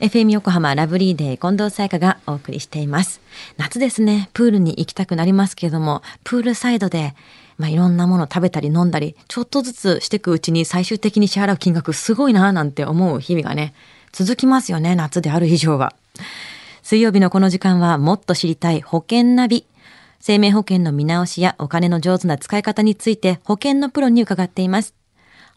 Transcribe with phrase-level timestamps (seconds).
[0.00, 3.20] FM 横浜ラブリーデー近藤沙耶香がお送りしています。
[3.56, 4.30] 夏ですね。
[4.32, 7.16] プールに行きたくなりますけれども、プールサイドで、
[7.56, 13.74] まあ、いろんなもの食べたり飲んだり、ちょっとずつしていくうちに最終的に支払う金額すごいなぁなんて思う日々がね、
[14.12, 14.94] 続きますよね。
[14.94, 15.96] 夏である以上は。
[16.84, 19.66] 水曜日のこの時間はもっと知りたい保険ナビ。
[20.20, 24.97] 生命保険の見直しやお金の上手な使い方について保険のプロに伺っています。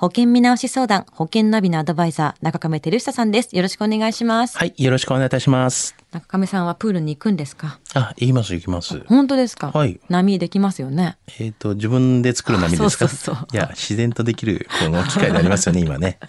[0.00, 3.54] 保険見直し相談、保険ナビのアドバイザー、中亀照久さんです。
[3.54, 4.56] よろしくお願いします。
[4.56, 5.99] はい、よろしくお願いいたします。
[6.12, 7.78] 中亀さんはプールに行くんですか？
[7.94, 9.00] あ、言います、行きます。
[9.06, 9.70] 本当ですか？
[9.72, 11.16] はい波できますよね。
[11.38, 12.84] えっ、と、自分で作る波ですか？
[12.86, 16.18] あそうそうそういや、自然とできる、この機会でありますよね、今ね。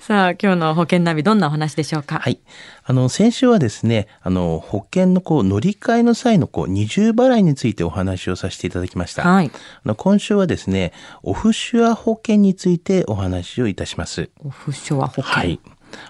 [0.00, 2.18] さあ、今日の保険ナビどんなお話でしょうか？
[2.18, 2.40] はい。
[2.84, 9.22] あの、先週はですね、あの、保険のこう、乗り換えの際のこう、二重払いについてお話をさせていただきました。
[9.22, 9.50] はい。
[9.54, 10.92] あの今週はですね、
[11.22, 14.30] オフシュア保険についてお話をいたします。
[14.44, 15.22] オフショア保険。
[15.22, 15.60] はい。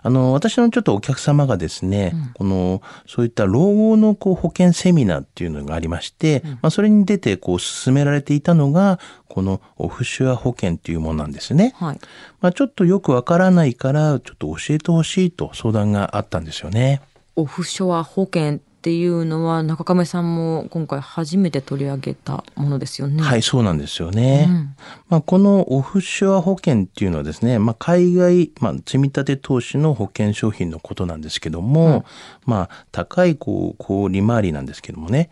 [0.03, 8.99] あの、私のちょっとお客様がですね、この、そういった老後のこう保険セミナーっていうのがありまして、まあ、それに出てこう進められていたのが、
[9.29, 11.75] このオフシュア保険っていうものなんですね。
[11.77, 12.01] はい。
[12.41, 17.01] まあ、ちょっとよくわからないから、ちょっと教えてほしいと相談があったんですよね。
[17.37, 18.59] オフショア保険
[18.89, 23.23] っていうのは中亀さんも今回初めて取り上げたものですよね。。
[23.23, 24.47] はいい、そうなんですよね。
[24.49, 24.77] うん
[25.11, 32.07] まあ、このオフショア保険っていうのはですね、まあ、海外、まあ、積み立て投資の保険商品のことなんですけども、
[32.47, 35.29] まあ、高いこう、こう利回りなんですけどもね、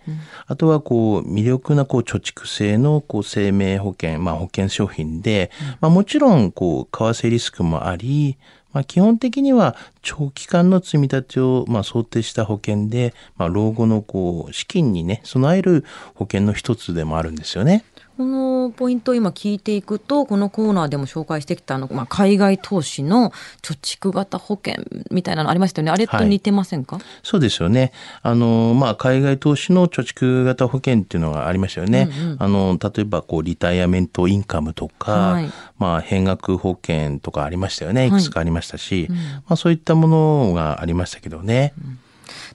[0.47, 8.37] あとはこう、魅力なこう、貯蓄性のこう、生命保険、まあ、保険商品で、まあ、もちろん、こう、為替リスクもあり、
[8.77, 15.82] まあ、基本的には長期間の積み立てをま想定した保険で、まあ、老後のこう資金にね備える
[16.14, 17.84] 保険の一つでもあるんですよね。
[18.17, 23.31] このポイントを今聞いていくとこのコーナーでも紹介してきたあの、まあ、海外投資の
[23.62, 27.92] 貯蓄型保険みたいなのありましたよねあれと似てませんか、そうですよね。
[28.22, 32.09] あの、まあ、海外投資の貯蓄型保険っていうのがありましたよね。
[32.39, 38.06] あの、例えば、こう、リタイアメントインカムとか、はいまあ、変額保険とかありましたよね。
[38.06, 41.75] いくつかありましたし、まあ、そういったものがありましたけどね。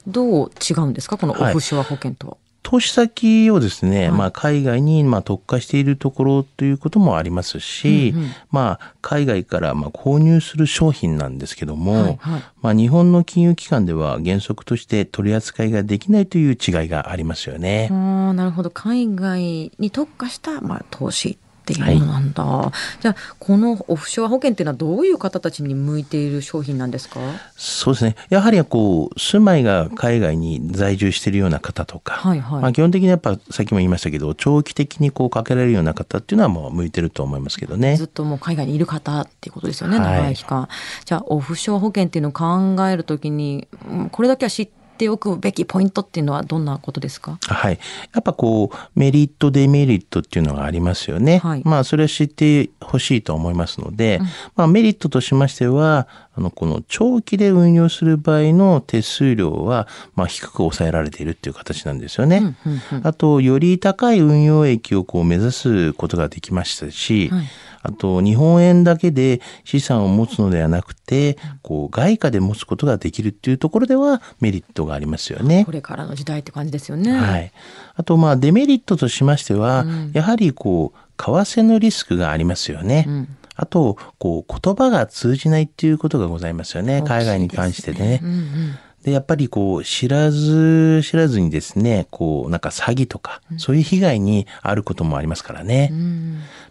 [0.08, 1.18] どう違うんですか？
[1.18, 2.38] このオはいフショア保険とは。
[2.64, 8.14] 投資先をですね、まあ、海外にまあ特化しているところということもありますし、
[8.52, 12.44] まあ、海外からまあ購入する商品なんですけども、はいはい。
[12.62, 17.90] まあ、日本の金融機関では原則として取り扱いができないという違いがありますよね。
[17.90, 18.70] なるほど。
[18.70, 21.38] 海外に特化した、まあ、投資
[21.72, 27.20] っていうものなんだ、じゃあこのオフショア保険っていうのはどういう方たちに向いている商品なんですか？
[27.56, 28.16] そうですね。
[28.30, 38.08] やはりこう、住まいが海外に在住しているような方とか、はいはいまあ、基本的にやっぱ、さっきも言いましたけど、長期的にこうかけられるような方っていうのはもう向いてると思いますけどねずっ。
[38.08, 40.68] ともう海外にいる方っていうことですよね、はい長い期間。
[41.06, 47.38] じゃあ、オフショア保険っていうのを考えるときに、うんこれだけは知っておくべきポイントっていうのはどんなことですか？
[47.42, 47.80] はい。
[48.14, 51.40] やっぱこう、メリット、デメリットっていうのがありますよね。
[51.40, 54.20] はいまあ、それは知ってほしいと思いますので、
[54.56, 62.56] まあ、メリットとしましては、あの、この長期で運用する場合の手数料は、まあ、低く抑えられているっていう形なんですよね。
[63.04, 67.46] あと、より高い運用益をこう目指すことができましたし、はい
[67.84, 75.72] あと、日本円だけで資産を持つのではなくて、こう、外貨で持つことができるっていうところではメリットがありますよねこ。
[75.72, 77.12] れからの時代って感じですよね。
[77.12, 77.52] はい。
[77.96, 83.08] あと、まあ、デメリットとしましては、やはり、こう、為替のリスクがありますよね。
[83.56, 87.04] あと、こう、言葉が通じないっていうことがございますよね。
[87.06, 88.22] 海外に関してね。
[89.04, 95.92] で、やっぱりこう、知らず知らずにですね、こう、なんか詐欺とか、そういう被害にあることもありますからね。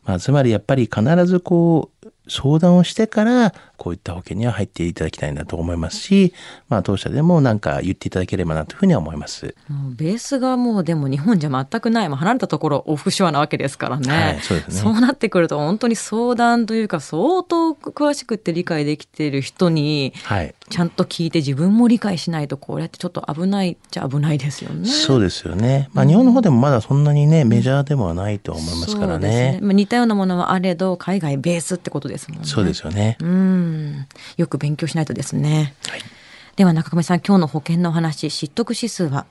[0.05, 6.35] まあ、つまりやっぱり必ずこう、相談をしてから、こういった保険には入っていただきたいなと思いますし、
[6.69, 9.55] まあ、当社でもなんか言っていただければなというふうには思います。
[9.97, 20.55] ベースがもうでも日本じゃ全くない、まあ、離れたところオフショアなわけですからね,、はいそうですねそうなってくると本当に相談というか相当詳しくって理解できている人にはい。
[20.71, 24.89] ちゃんと聞いて自分も理解しないとこれってちょっと危ないっちゃ危ないですよね。
[24.89, 25.91] そうですよね。
[25.93, 29.59] まあ、日本の方でもまだそんなにね、メジャーではないと思いますからそうですね。
[29.63, 32.45] まあ、似たようなものはあれど海外ベースってことですもんね。
[32.47, 33.19] そうですよね。
[33.21, 34.07] うん
[34.37, 35.75] よく勉強しないとですね。
[35.89, 36.01] はい。
[36.55, 39.27] では中込さん今日の保険のお話知得指数は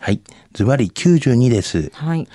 [0.00, 0.20] はい。
[0.54, 1.90] ズバリ92です。
[1.94, 2.28] はい。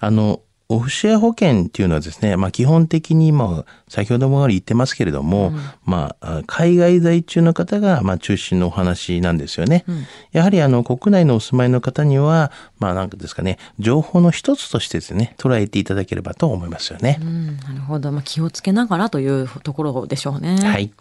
[0.00, 5.52] あの、オフシェア保険っていうのはですね、まあ基本的に、まあ先ほども言ってますけれども、
[5.84, 9.84] まあ海外在中の方が、まあ中心のお話なんですよね。
[10.30, 17.24] やはりあの国内のお住まいの方には、まあなんかですかね、情報の一つとしてですね、捉えていただければと思いますよねう。
[17.24, 18.12] ん、なるほど。
[18.12, 20.56] まあ、気をつけながらというところでしょうね。
[20.62, 20.92] はい。